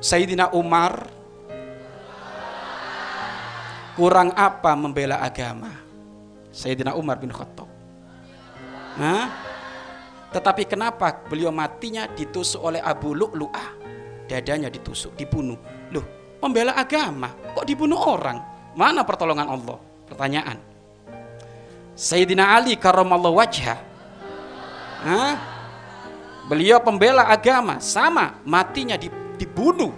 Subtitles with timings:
[0.00, 1.04] Sayyidina Umar
[4.00, 5.68] kurang apa membela agama?
[6.50, 7.68] Sayyidina Umar bin Khattab.
[8.96, 9.28] Hah?
[10.32, 13.76] Tetapi kenapa beliau matinya ditusuk oleh Abu Lu'lu'ah?
[14.24, 15.60] Dadanya ditusuk, dibunuh.
[15.92, 16.06] Loh,
[16.40, 18.40] membela agama kok dibunuh orang?
[18.72, 19.78] Mana pertolongan Allah?
[20.08, 20.58] Pertanyaan.
[21.92, 23.78] Sayyidina Ali karramallahu wajhah.
[25.04, 25.36] Hah?
[26.48, 28.96] Beliau pembela agama, sama matinya
[29.40, 29.96] dibunuh.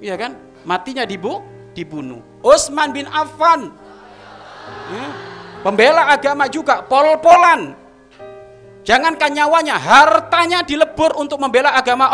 [0.00, 0.32] Iya kan?
[0.64, 1.44] Matinya dibu
[1.76, 2.24] dibunuh.
[2.40, 3.68] Utsman bin Affan.
[4.88, 5.12] Hah?
[5.60, 7.76] Pembela agama juga, pol-polan.
[8.86, 12.06] Jangankan nyawanya, hartanya dilebur untuk membela agama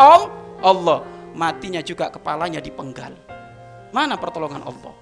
[0.59, 1.05] Allah.
[1.37, 3.13] Matinya juga kepalanya dipenggal.
[3.93, 4.93] Mana pertolongan Allah?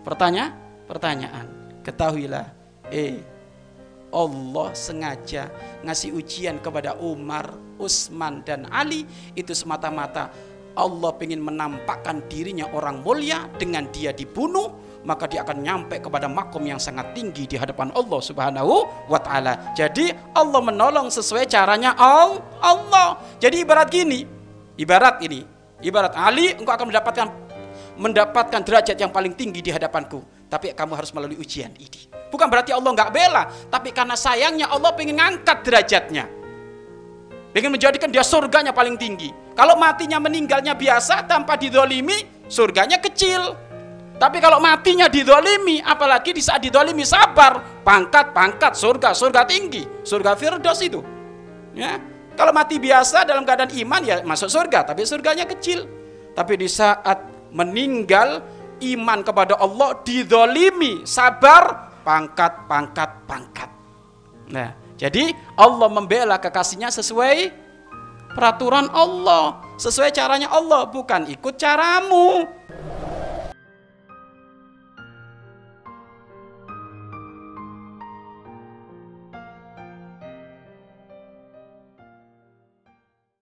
[0.00, 0.52] Pertanyaan,
[0.88, 1.46] pertanyaan.
[1.84, 2.46] Ketahuilah,
[2.88, 3.20] eh
[4.08, 5.52] Allah sengaja
[5.84, 9.04] ngasih ujian kepada Umar, Utsman dan Ali
[9.36, 10.32] itu semata-mata
[10.78, 16.64] Allah ingin menampakkan dirinya orang mulia dengan dia dibunuh maka dia akan nyampe kepada makom
[16.66, 18.74] yang sangat tinggi di hadapan Allah Subhanahu
[19.06, 19.72] wa taala.
[19.72, 23.16] Jadi Allah menolong sesuai caranya Allah.
[23.38, 24.26] Jadi ibarat gini,
[24.74, 25.46] ibarat ini,
[25.80, 27.26] ibarat Ali engkau akan mendapatkan
[27.98, 30.22] mendapatkan derajat yang paling tinggi di hadapanku.
[30.48, 32.08] Tapi kamu harus melalui ujian ini.
[32.32, 36.24] Bukan berarti Allah nggak bela, tapi karena sayangnya Allah pengen ngangkat derajatnya.
[37.52, 39.32] Pengen menjadikan dia surganya paling tinggi.
[39.56, 43.56] Kalau matinya meninggalnya biasa tanpa didolimi, surganya kecil.
[44.18, 50.34] Tapi kalau matinya didolimi, apalagi di saat didolimi sabar, pangkat, pangkat, surga, surga tinggi, surga
[50.34, 51.00] firdaus itu.
[51.76, 52.02] Ya,
[52.34, 55.86] kalau mati biasa dalam keadaan iman ya masuk surga, tapi surganya kecil.
[56.34, 58.42] Tapi di saat meninggal
[58.80, 63.70] iman kepada Allah didolimi, sabar, pangkat, pangkat, pangkat.
[64.48, 67.52] Nah, jadi Allah membela kekasihnya sesuai
[68.34, 72.57] peraturan Allah, sesuai caranya Allah, bukan ikut caramu.